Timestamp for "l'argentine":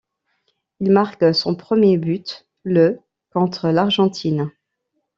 3.69-4.49